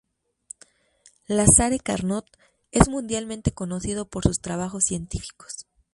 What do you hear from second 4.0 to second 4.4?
por